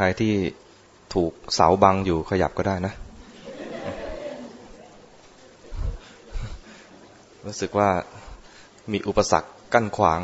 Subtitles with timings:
[0.00, 0.34] ใครที่
[1.14, 2.92] ถูกเสาบังอยู่ขยับก็ได้นะ
[7.46, 7.88] รู้สึกว่า
[8.92, 10.20] มีอุปสรรคกั้นขวาง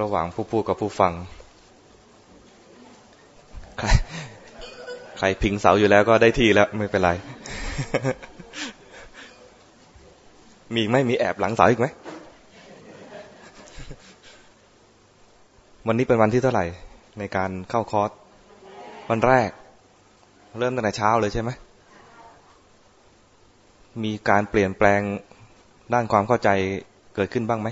[0.00, 1.12] ระหว่างผู้พูดกับผู้ฟัง
[3.78, 3.88] ใคร
[5.18, 7.10] ใครพิงเสาอยู่แล้วก็ได้ที่แล้วไม่เป็นไร
[10.74, 11.86] มีไม่มีแอบหลังเสาอีกไหม
[15.86, 16.66] วันนี้เป็นวันที่เท่าไหร่
[17.18, 18.10] ในการเข้าคอร์ส
[19.10, 19.50] วันแรก
[20.58, 21.50] เริ่มตั้งแต่เช้าเลยใช่ไหม
[24.04, 25.00] มีการเปลี่ยนแปลง
[25.94, 26.48] ด้านความเข้าใจ
[27.14, 27.68] เกิดขึ้นบ้างไหม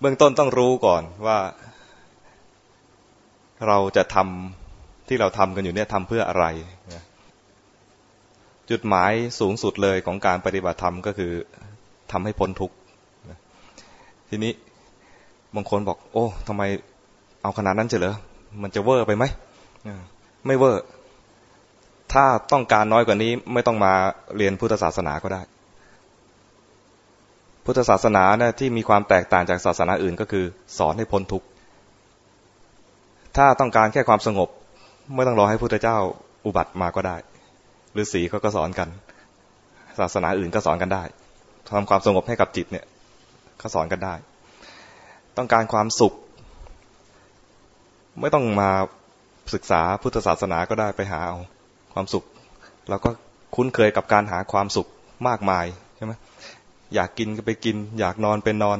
[0.00, 1.38] เบื้องต้นต้องรู้ก่อนว่า
[3.66, 6.46] เราจะทำที่เราทำกันอยู่เนี่ยทำเพื่ออะไร
[8.70, 11.32] จุดหมายสูงสุดเลยของการปฏิบัติธรรมก็คือ
[12.12, 12.74] ทำให้พ้นทุกข์
[14.28, 14.52] ทีนี้
[15.54, 16.62] บางคนบอก โอ้ทำไม
[17.42, 18.14] เอาขนาดนั้นเฉลอ
[18.62, 19.24] มันจะเวอร์ไปไหม
[20.46, 20.82] ไม่เวอร์
[22.12, 23.92] ถ้าต้องการน้อยกว่านี้ไม่ต้องมา
[24.36, 25.42] เรียนพุทธศาสนาก็ได้
[27.64, 30.44] พุทธศาสนาเนี่ยที่มีความแตกต่างจากศาสนาอื่นก็คือ
[30.78, 31.46] สอนให้พ้นทุกข์
[33.36, 34.48] ถ้าต้องการแค่ความสงบ
[35.14, 35.98] ไม่ต้องรอให้พุทธเจ้า
[36.46, 37.16] อุบัติมาก็ได้
[37.92, 38.88] หรือสีเขาก็สอนกัน
[40.00, 41.02] ศาสนาอื่นก็สอนกันได้
[41.72, 42.86] ทำความสงบให้กับจิตเนี่ย
[43.58, 44.14] เขาสอนกันได้
[45.36, 46.14] ต้องการความสุข
[48.20, 48.70] ไม่ต้องมา
[49.54, 51.38] ศึกษาพุทธศาสนาก็ได้ไปหาเอา
[51.92, 52.24] ความสุข
[52.88, 53.10] เราก็
[53.54, 54.88] คุ้นเคยกับการหาความสุข
[55.28, 56.12] มากมายใช่ไหม
[56.94, 58.78] อยากกินก็ไปกิน อยากนอนเป็นนอน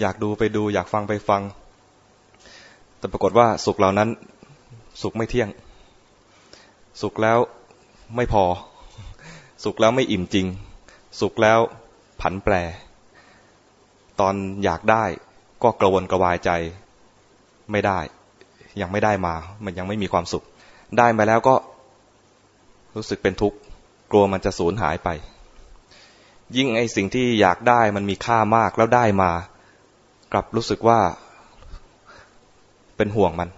[0.00, 1.42] อยากดูไปดู อยากฟังไปฟัง
[2.98, 4.08] แต่ปรากฏว่าสุขเหล่านั้น
[5.02, 5.48] สุขไม่เที่ยง
[7.02, 7.38] สุขแล้ว
[8.16, 8.44] ไม่พอ
[9.64, 10.46] สุขแล้วไม่อิ่มจริง
[11.20, 11.60] สุขแล้ว
[12.22, 12.54] ผันแปร
[14.20, 14.34] ตอน
[14.64, 15.04] อยากได้
[15.62, 16.50] ก็กระวนกระวายใจ
[17.72, 17.98] ไม่ได้
[18.80, 19.34] ยังไม่ได้มา
[19.64, 20.44] มันยังไม่มีความสุข
[20.98, 21.54] ได้มาแล้วก็
[22.96, 23.58] รู้สึกเป็นทุกข์
[24.10, 25.08] กลัวมันจะสูญหายไป
[26.56, 29.30] ยิ่งไอสิ่งที่อยากได้มันมีค่ามากแล้วได้มา
[30.32, 30.98] กลับรู้สึกว่า
[32.96, 33.48] เป็นห่วงมัน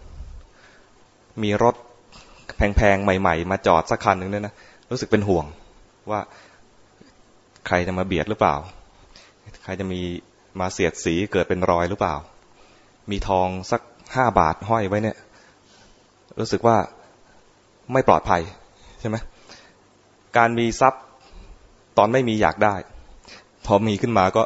[1.43, 1.75] มีรถ
[2.57, 4.55] แพงๆ ใหม่ ๆ มาจอดสักคันหนึ่งเนี่ยนะ
[4.91, 5.45] รู้สึกเป็นห่วง
[6.11, 6.21] ว่า
[7.67, 8.55] ใครจะมาเบียดหรือเปล่า
[9.65, 10.01] ใครจะมี
[10.61, 12.15] มาเสียดสีเกิดเป็นรอยหรือเปล่า
[13.11, 13.81] มีทองสัก
[14.15, 15.17] ห้าบาทห้อยไว้เนี่ย
[16.41, 16.77] รู้สึกว่า
[17.93, 18.43] ไม่ปลอดภัย
[19.01, 19.17] ใช่ไหม
[20.37, 21.03] การมีทรัพย์
[21.99, 22.75] ตอนไม่มีอยากได้
[23.67, 24.43] พอมีขึ้นมาก็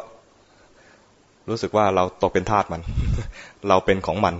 [1.49, 2.81] รู้สึกว่าเราตกเป็นทาสมัน
[3.67, 4.35] เราเป็นของมัน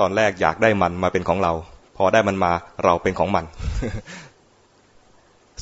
[0.00, 1.52] ตอนแรกอยากได้มันมาเป็นของเรา
[1.96, 2.52] พอได้มันมา
[2.84, 3.44] เราเป็นของมัน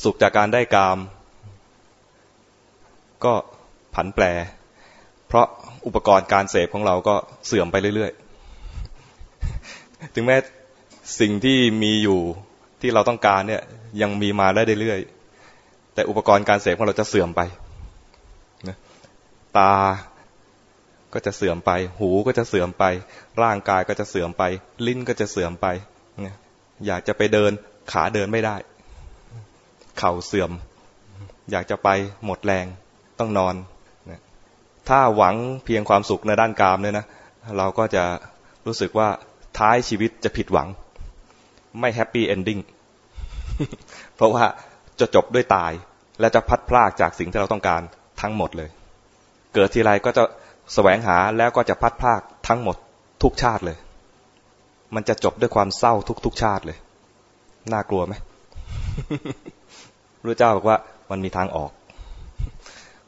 [0.03, 0.97] สุขจากการได้กาม
[3.25, 3.33] ก็
[3.95, 4.23] ผันแปร
[5.27, 5.45] เพราะ
[5.85, 7.15] อุปกรณ์การเสพของเราก็
[7.47, 10.37] เสื่อมไปเรื่อยๆ ถึงแม้
[11.19, 12.19] สิ่งที่มีอยู่
[12.81, 13.61] ที่เราต้องการเนี่ย
[14.01, 17.41] ยังมีมาได้เรื่อยๆ แต่อุปกรณ์การเสพของเราจะเสื่อมไป
[19.57, 19.73] ตา
[21.13, 22.83] ก็จะเสื่อมไป หูก็จะเสื่อมไป
[23.43, 24.43] ร่างกายก็จะเสื่อมไป
[24.87, 25.67] ลิ้นก็จะเสื่อมไป
[26.87, 27.51] อยากจะไปเดิน
[27.91, 28.55] ขาเดินไม่ได้
[29.99, 30.51] เข่าเสื่อม
[31.51, 31.89] อยากจะไป
[32.25, 32.65] หมดแรง
[33.19, 33.55] ต้องนอน
[34.89, 35.35] ถ้าหวัง
[35.65, 37.05] เพียงความสุขในด้านกามเนี่ยนะ
[37.57, 38.03] เราก็จะ
[38.65, 39.07] รู้สึกว่า
[39.57, 40.67] ท้ายชีวิตจะผิดหวัง
[41.79, 42.59] ไม่ happy ending
[44.15, 44.45] เพราะว่า
[44.99, 45.71] จะจบด้วยตาย
[46.19, 47.81] และจะพลัดพรากจากสิ่งที่เราต้องการ
[48.21, 48.69] ทั้งหมดเลย
[49.53, 50.23] เกิดทีไรก็จะ
[50.73, 52.75] แสวงหาแล้วก็จะพลัดพรากทั้งหมด
[53.23, 53.77] ทุกชาติเลย
[54.95, 55.93] มันจะจบด้วยความเศร้า
[56.25, 56.77] ทุกๆชาติเลย
[57.73, 58.13] น่ากลัวไหม
[60.25, 60.77] พระพุทธเจ้าบอกว่า
[61.11, 61.71] มันมีทางออก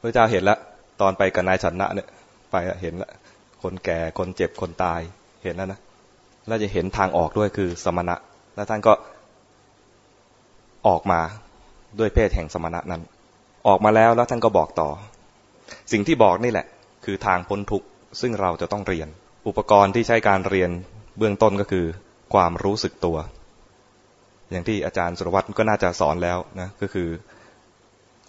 [0.01, 0.59] พระเจ้าเห็นแล้ว
[1.01, 2.07] ตอนไปกับนายชนะเนี่ย
[2.51, 3.11] ไปเห็นแล้ว
[3.63, 4.99] คนแก่คนเจ็บคนตาย
[5.43, 5.79] เห็นแล้วนะ
[6.47, 8.15] แล้วจะเห็นทางออกด้วยคือสมณะ
[8.55, 8.93] แล้วท่านก็
[10.87, 11.19] ออกมา
[11.99, 13.01] ด้วยเพศแห่งสมณะนั้น
[13.67, 14.89] ออกมาแล้วแล้วท่านก็บอกต่อ
[15.91, 16.65] สิ่งที่บอกนี่แหละ
[17.05, 17.87] คือทางพ้นทุกข์
[18.21, 19.07] ซึ่งเราจะต้องเรียน
[19.47, 20.71] อุปกรณ์ที่ใช้การเรียน
[21.17, 21.85] เบื้องต้นก็คือ
[22.33, 23.17] ความรู้สึกตัว
[24.49, 27.07] อย่างที่อาจารย์สุรวัตรก็น่าจะสอนแล้วนะก็คือ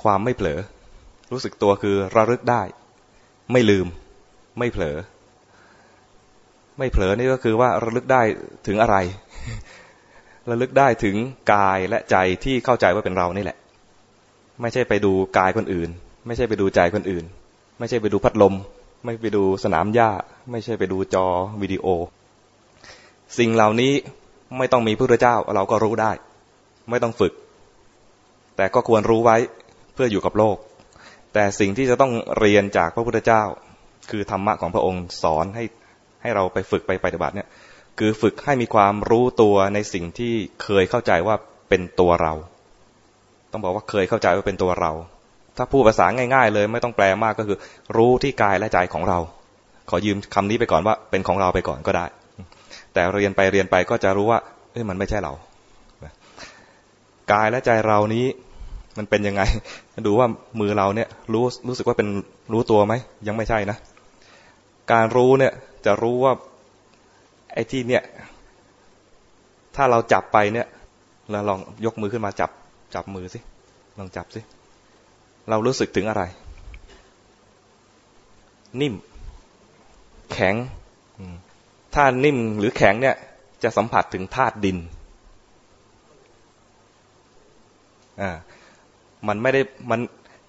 [0.02, 0.58] ความไม่เผลอ
[1.32, 2.62] รู้สึกตัวคือระลึกได้
[3.52, 3.86] ไม่ลืม
[4.58, 4.96] ไม่เผลอ
[6.78, 8.22] ไม่เผลอนี่ก็คือว่าระลึกได้
[8.66, 8.96] ถึงอะไร
[10.50, 11.16] ระลึกได้ถึง
[11.52, 13.56] กายและใจที่เข้าใจว่าเป็นเรานี่แหละ
[14.60, 15.90] ไม่ใช่ไปดูกายคนอื่น
[16.26, 17.24] ไม่ใช่ไปดูใจคนอื่น
[17.78, 18.54] ไม่ใช่ไปดูพัดลม
[19.04, 20.10] ไม่ไปดูสนามหญ้า
[20.50, 21.26] ไม่ใช่ไปดูจอ
[21.62, 21.86] วิดีโอ
[23.38, 23.92] สิ่งเหล่านี้
[24.58, 26.12] ไม่ต้องมีพระเจ้าเราก็รู้ได้
[26.90, 27.32] ไม่ต้องฝึก
[28.56, 29.36] แต่ก็ควรรู้ไว้
[29.94, 30.56] เพื่ออยู่กับโลก
[31.34, 33.42] แต่สิ่งที่จะต้องเรียนจากพระพุทธเจ้า
[34.10, 35.64] คือธรรมะของพระองค์สอนให้
[36.22, 37.48] ให้เราไปฝึกไปปฏิบัติเนี่ย
[37.98, 41.36] คือฝึกให้มีความรู้ตัวในสิ่งที่เคยเข้าใจว่า
[41.68, 42.32] เป็นตัวเรา
[43.52, 44.92] ต้องบอกว่าเคยเข้าใจว่าเป็นตัวเรา
[45.56, 47.58] ถ้าพูดภาษาง่าย ๆ เลยไม่ต้องแปลมากก็คือ
[47.96, 49.18] รู้ที่กายและใจของเรา
[49.90, 52.06] ขอยืมคำนี้ไปก่อนว่าเป็นของเราไปก่อนก็ได้
[52.92, 54.38] แต่เรียนไปเรียนไปก็จะรู้ว่า
[54.72, 55.32] เอ้ยมันไม่ใช่เรา
[57.32, 58.26] กายและใจเรานี้
[58.98, 59.42] มันเป็นยังไง
[60.06, 60.28] ดูว่า
[60.60, 62.08] มือเราเนี่ยรู้รู้สึกว่าเป็น
[62.52, 62.94] รู้ตัวไหม
[63.26, 63.76] ยังไม่ใช่นะ
[64.92, 65.52] การรู้เนี่ย
[65.87, 66.32] จะรู้ว่า
[67.54, 68.02] ไอ้ที่เนี่ย
[69.76, 70.66] ถ้าเราจับไปเนี่ย
[71.31, 72.50] เราลองยกมือขึ้นมาจับ
[72.94, 73.38] จับมือสิ
[73.98, 74.40] ลองจับสิ
[75.50, 76.22] เรารู้สึกถึงอะไร
[78.81, 78.94] นิ่ม
[80.32, 80.54] แข็ง
[81.94, 83.16] ถ้านิ่มหรือแข็งเนี่ย
[83.62, 84.78] จะสัมผัสถึงธาตุดิน
[88.20, 88.31] อ่า
[89.28, 90.00] มันไม่ได้มัน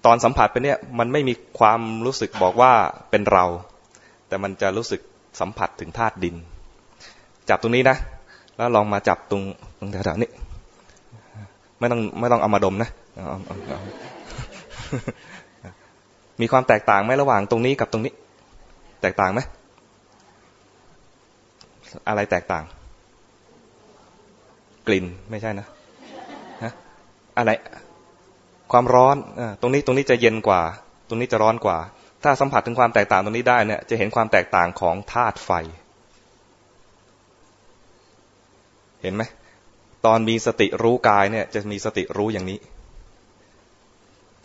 [0.06, 2.72] ตอนสัมผัสไปเนี่ยมันไม่มีความรู้สึกบอกว่า
[3.10, 3.44] เป็นเรา
[4.28, 5.00] แต่มันจะรู้สึก
[5.40, 6.36] สัมผัสถึงธาตุดิน
[7.48, 7.96] จับตรงนี้นะ
[8.56, 9.42] แล้วลองมาจับตรง
[9.78, 10.30] ตรงแถวๆนี้
[11.78, 12.90] ไม่ต้องไม่ต้องเอามาดมนะ
[16.40, 18.12] มีความแตกต่างไหมระหว่างตรงนี้กับตรงนี้
[19.02, 19.40] แตกต่างไหม
[22.08, 22.64] อะไรแตกต่าง
[24.86, 25.66] กลิ่นไม่ใช่นะ
[26.62, 26.72] ฮะ
[27.38, 27.50] อะไร
[28.72, 30.62] ความร้อนอตรงนี้ตรงนี้จะเย็นกว่า
[31.08, 31.78] ตรงนี้จะร้อนกว่า
[32.22, 35.50] ถ้าสัมผัสถึงความแตกต่างตรงนี้ได้เนี่ยจะเห็นความแตกต่างของธาตุไฟ
[39.02, 39.22] เห็นไหม
[40.06, 42.58] ตอนมีสติรู้กายเนี่ยจะมีสติรู้อย่างนี้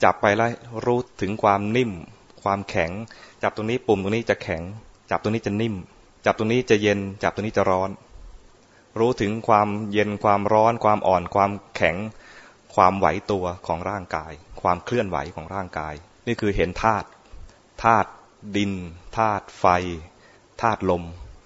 [0.04, 0.52] จับไปแล้ว
[0.86, 1.92] รู้ถึงความนิ่ม
[2.44, 2.92] ความแข็ง
[3.44, 4.62] จับตรงนี้ปุ่มตรงนี้จะแข็ง
[5.12, 5.76] จับตรงนี้จะนิ่ม
[6.26, 7.90] จับตรงนี้จะเย็น จับตรงนี้จะร้อน
[9.00, 11.96] รู้ถึงความเย็นความร้อน ความอ่อนความแข็ง
[12.78, 14.32] ความไหวตัวของร่างกาย
[14.62, 15.94] ความเคลื่อนไหวของร่างกาย
[16.28, 17.08] นี่คือเห็นธาตุ
[17.84, 18.10] ธาตุ
[18.56, 18.72] ดิน
[19.18, 19.66] ธาตุไฟ
[20.62, 21.04] ธาตุลม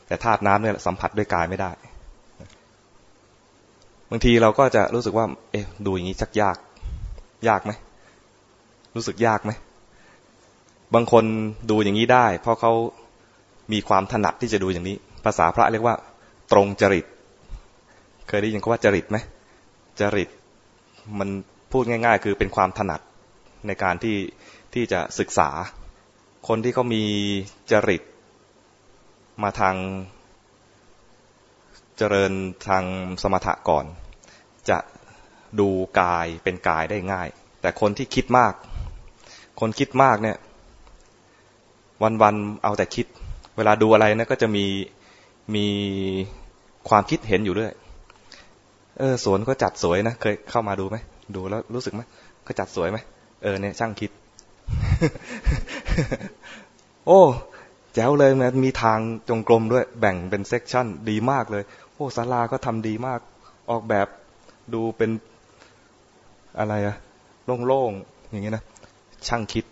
[0.08, 1.72] แต่ธาตุน้ำเนี่ยสัมผัสด้วยกายไม่ได้
[4.10, 6.58] บางทีเราก็จะรู้สึกว่า เอ๊ะดูอย่างนี้ชักยาก
[7.48, 7.72] ยากไหม
[8.96, 9.52] รู้สึกยากไหม
[10.94, 11.24] บางคน
[11.70, 12.72] ดูอย่างนี้ได้ เพราะเขา
[13.72, 14.96] มีความถนัดที่จะดูอย่างนี้
[15.26, 15.96] ภาษาพระเรียกว่า
[16.52, 17.06] ตรงจริต
[18.28, 19.18] เคยได้ยินคำว่าจริตไหม
[20.00, 20.30] จริต
[21.20, 21.30] มัน
[21.72, 23.02] พูดง่าย ๆ คือเป็นความถนัด
[23.68, 24.18] ในการที่
[24.74, 25.50] ที่จะศึกษา
[26.48, 27.04] คนที่เขามี
[27.72, 28.02] จริต
[29.44, 29.76] มาทาง
[31.98, 32.34] เจริญ
[32.68, 32.84] ทาง
[33.22, 33.86] สมถะก่อน
[34.70, 34.78] จะ
[35.60, 35.70] ดู
[36.00, 37.28] กายเป็นกายได้ง่าย
[37.62, 38.54] แต่คนที่คิดมาก
[39.60, 40.38] คนคิดมากเนี่ย
[42.22, 43.06] วันๆเอาแต่คิด
[43.58, 44.66] เวลาดูอะไรนะก็จะมี
[45.56, 45.68] มี
[46.90, 47.72] ความคิดเห็นอยู่ด้วย
[49.02, 50.98] เออสวนก็จัดสวยนะเคยเข้ามาดูไหม
[51.36, 52.02] ดูแล้วรู้สึกไหม
[52.48, 52.98] ก็จัดสวยไหม
[53.44, 54.12] เออเนี่ยช่างคิด
[57.08, 57.22] โอ้
[57.94, 59.00] แจ๋วเลยนะมีทาง
[59.30, 61.64] จงกรมด้วย แบ่งเป็นเซกชันดีมากเลย
[61.94, 63.20] โอ้ศาลาก็ทำดีมาก
[63.70, 64.08] ออกแบบ
[64.74, 65.10] ดูเป็น
[66.60, 66.96] อะไรอะ
[67.68, 68.64] โล่งๆอย่างเงี้ยนะ
[69.28, 69.66] ช่างคิด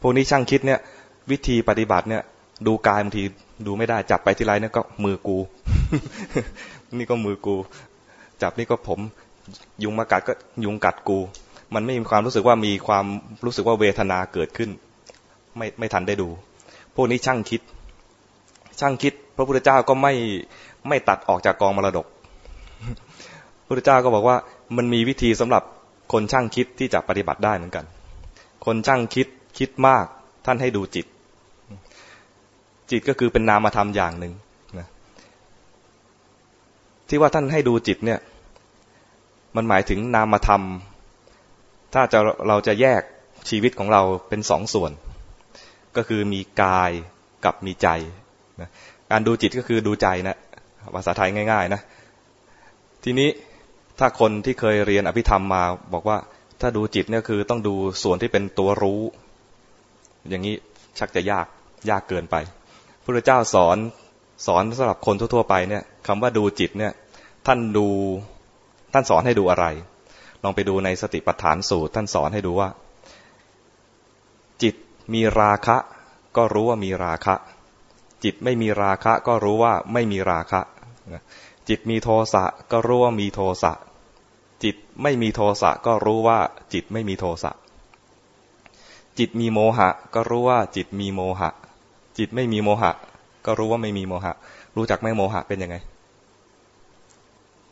[0.00, 0.80] พวกนี้ช่างคิดเนี่ย
[1.30, 2.22] วิธีปฏิบัติเนี่ย
[2.66, 3.22] ดูกายบางที
[3.66, 5.38] ดูไม่ได้จับไปที่ไรเนี่ยก็มือกู
[6.98, 7.56] นี่ก็มือกู
[8.42, 9.00] จับนี่ก็ผม
[9.82, 10.32] ยุงมากัดก็
[10.64, 11.18] ยุงกัดกู
[11.74, 13.06] มันไม่มีความรู้สึกว่ามีความ
[13.44, 14.70] รู้สึกว่าเวทนาเกิดขึ้น
[15.56, 16.28] ไม่ไม่ทันได้ดู
[16.94, 17.60] พวกนี้ช่างคิด
[18.80, 20.12] ช่างคิด พระพุทธเจ้าก็ไม่
[20.88, 22.06] ไม่ตัดออกจากกองมรดก
[23.64, 24.36] พระพุทธเจ้าก็บอกว่า
[24.76, 25.62] มันมีวิธีสำหรับ
[26.12, 27.84] คนช่างคิดที่จะปฏิบัติได้เหมือนกัน
[28.66, 29.26] คนช่างคิด
[29.58, 30.04] คิดมาก
[30.46, 31.06] ท่านให้ดูจิต
[32.90, 34.32] จิตก็คือเป็นนามธรรมอย่างหนึ่ง
[37.08, 38.20] ที่ว่าท่านให้ดูจิตเนี่ย
[39.56, 40.62] มันหมายถึงนามธรรม
[41.94, 43.02] ถ้าจะเราจะแยก
[43.48, 44.92] ชีวิตของเราเป็นสองส่วน
[45.96, 46.90] ก็คือมีกาย
[47.44, 47.88] กับมีใจ
[48.60, 48.70] นะ
[49.10, 50.36] การดูจิตก็คือดูใจนะ
[50.94, 51.80] ภาษาไทยง่าย ๆ นะ
[53.04, 53.28] ทีนี้
[53.98, 56.18] ถ้าคนที่เคยเรียนอภิธรรมมา บอกว่า
[56.60, 59.00] ถ้าดูจิตเนี่ยคือต้องดูส่วนที่เป็นตัวรู้
[60.28, 60.54] อย่างนี้
[60.98, 61.46] ชักจะยาก
[61.90, 62.36] ยากเกินไป
[63.04, 63.76] พระเจ้าสอน
[64.46, 66.92] สอนสำหรับคนทั่วๆไปเนี่ยคำว่าดูจิตเนี่ย
[67.46, 67.86] ท่านดู
[68.92, 69.66] ท่านสอนให้ดูอะไร
[70.42, 72.68] ลองไปดูในสติปัฏฐานสูตร ท่านสอนให้ดูว่า
[74.62, 74.74] จิต
[75.14, 75.76] มีราคะ
[76.36, 77.34] ก็รู้ว่ามีราคะ
[78.24, 80.60] จิตไม่มีราคะ ก็รู้ว่าไม่มีราคะ
[81.68, 83.72] จิตมีโทสะก็รู้ว่ามีโทสะ
[84.64, 86.38] จิตไม่มีโทสะก็รู้ว่า
[86.72, 87.52] จิตไม่มีโทสะ
[89.18, 91.50] จิตมีโมหะ ก็รู้ว่าจิตมีโมหะ
[92.18, 92.92] จิตไม่มีโมหะ
[93.46, 94.32] ก็รู้ว่าไม่มีโมหะ
[94.76, 95.76] รู้จักไหมโมหะเป็นยังไง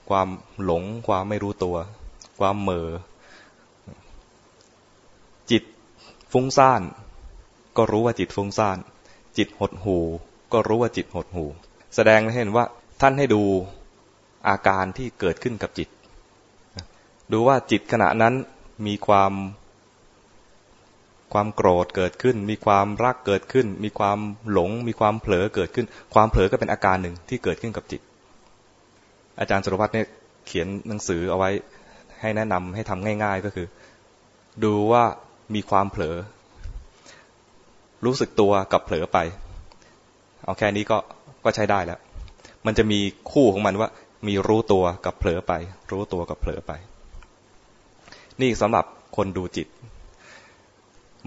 [0.09, 0.29] ความ
[0.65, 1.77] หลง ความไม่รู้ตัว
[2.41, 2.89] ความเหม่อ
[5.51, 5.63] จิต
[6.33, 6.83] ฟุ้งซ่าน
[7.77, 8.79] ก็รู้ว่าจิตฟุ้งซ่าน
[9.37, 9.99] จิตหดหู
[10.53, 11.45] ก็รู้ว่าจิตหดหู
[11.95, 12.65] แสดงให้เห็นว่า
[13.01, 13.43] ท่านให้ดู
[14.49, 15.89] อาการที่เกิดขึ้นกับจิต
[17.33, 18.35] ดูว่าจิตขณะนั้น
[18.87, 19.33] มีความ
[21.35, 24.19] ความโกรธเกิดขึ้น มีความรักเกิดขึ้น มีความ
[24.51, 28.01] หลง มีความเผลอเกิดขึ้น ความเผลอก็เป็นอาการหนึ่งที่เกิดขึ้นกับจิต
[29.41, 30.07] อาจารย์สุรพัฒน์เนี่ย
[30.47, 31.51] เขียนหนังสือเอาไว้
[32.21, 33.67] ให้แนะนำให้ทำง่าย ๆก็คือ
[34.65, 35.05] ดูว่า
[35.55, 36.17] มีความเผลอ
[38.05, 39.19] รู้สึกตัวกับเผลอไป
[40.45, 40.99] เอาแค่นี้ก็
[41.45, 42.01] ก็ใช้ได้แล้ว
[42.67, 43.01] มันจะมี
[43.33, 43.89] คู่ของมันว่า
[44.27, 45.53] มีรู้ตัวกับเผลอไป
[45.91, 46.73] รู้ตัวกับเผลอไป
[48.41, 48.85] นี่สำหรับ
[49.17, 49.67] คนดูจิต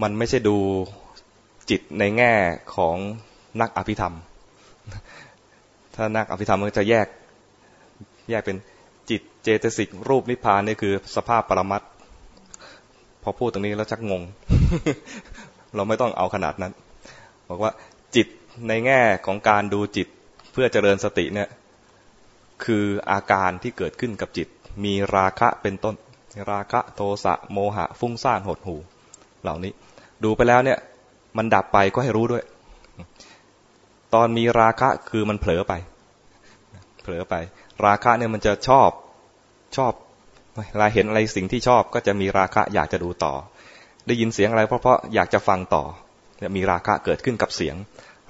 [0.02, 0.56] มันไม่ใช่ดู
[1.70, 2.32] จิตในแง่
[2.76, 2.96] ของ
[3.60, 4.14] นักอภิธรรม
[5.94, 7.06] ถ้านักอภิธรรมมันจะแยก
[8.30, 8.56] แยกเป็น
[9.10, 11.82] จิตเจตสิกรูปนิพพานนี่คือสภาพปรมัต
[13.22, 14.22] พอพูดตรงนี้แล้วชักงง
[15.74, 16.72] เราไม่ต้องเอาขนาดนั้น
[17.48, 17.72] บอกว่า
[18.16, 18.26] จิต
[18.68, 20.08] ในแง่ของการดูจิต
[20.52, 21.48] เพื่อเจริญสติเนี่ย
[22.64, 24.48] คืออาการที่เกิดขึ้นกับจิต
[24.84, 25.94] มีราคะเป็นต้น
[26.50, 28.76] ราคะโทสะโมหะฟุ้งซ่านหดหู
[29.42, 29.72] เหล่านี้
[30.24, 30.78] ดูไปแล้วเนี่ย
[31.36, 32.44] มันดับไปก็ให้รู้ด้วย
[34.14, 35.72] ตอนมีราคะคือมันเผลอไป
[37.02, 37.34] เผลอไป
[37.86, 38.90] ราคะเนี่ยมันจะชอบ
[39.76, 39.92] ชอบ
[40.54, 43.34] เวลาเห็นอะไรสิ่งที่ชอบก็จะมีราคะอยากจะดูต่อ
[44.06, 45.84] ได้ยินเสียงอะไรเพราะเพราะอยากจะฟังต่อ
[46.42, 47.76] จะมีราคะเกิดขึ้นกับเสียง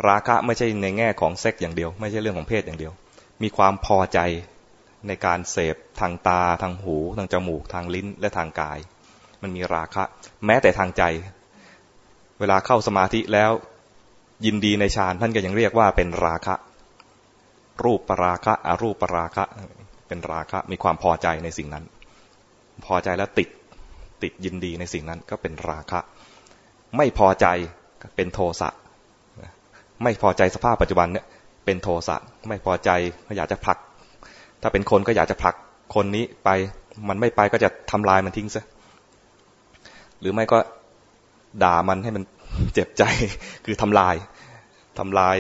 [0.09, 2.93] ราคะไม่ใช่ในแง่ของเซ็กอย่างเดียว ไม่ใช่เรื่องของเพศอย่างเดียว
[3.43, 4.19] มีความพอใจ
[5.07, 8.79] ในการเสพทางตาทางหู ทางจมูก ทางลิ้นและทางกาย
[9.43, 10.03] มันมีราคะ
[10.47, 11.03] แม้แต่ทางใจ
[12.41, 13.51] เวลาเข้าสมาธิแล้ว
[14.47, 16.55] ยินดีในฌานท่านก็ยังเรียกว่าเป็นราคะ
[17.85, 19.45] รูปปราคะอารูปปราคะ
[20.09, 21.85] เป็นราคะมีความพอใจในสิ่งนั้น
[22.87, 23.49] พอใจแล้วติด
[24.23, 26.01] ติดยินดีในสิ่งนั้นก็เป็นราคะ
[26.97, 27.47] ไม่พอใจ
[28.17, 28.69] เป็นโทสะ
[30.03, 31.27] ไม่พอใจสภาพปัจจุบันเนี่ย
[31.65, 32.17] เป็นโทสะ
[32.49, 32.91] ไม่พอใจ
[33.27, 33.79] ก็อยากจะผลัก
[34.63, 35.55] ถ้าเป็นคนก็อยากจะผลัก
[35.95, 36.49] คนนี้ไป
[37.09, 38.65] มันไม่ไปก็จะทำลายมันทิ้งซะ
[40.21, 40.59] หรือไม่ก็
[41.63, 42.25] ด่ามันให้มัน
[42.75, 43.03] เจ็บใจ
[43.65, 44.15] คือทำลาย
[44.99, 45.37] ทำลาย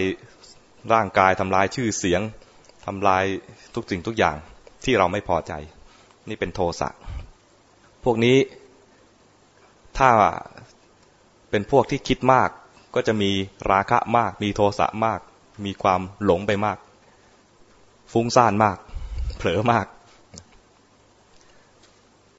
[0.92, 2.20] ร่างกายทำลายชื่อเสียง
[2.86, 3.24] ทำลาย
[3.74, 4.36] ทุกสิ่งทุกอย่าง
[4.84, 5.52] ที่เราไม่พอใจ
[6.28, 6.88] นี่เป็นโทสะ
[8.04, 8.36] พวกนี้
[9.98, 10.10] ถ้า
[11.50, 12.50] เป็นพวกที่คิดมาก
[12.94, 13.30] ก็จะมี
[13.70, 15.20] ราคะมาก มีโทสะมาก
[15.64, 16.78] มีความหลงไปมาก
[18.12, 18.76] ฟุ้งซ่านมาก
[19.36, 19.86] เผลอมาก